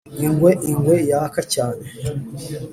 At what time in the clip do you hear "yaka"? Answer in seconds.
1.09-1.41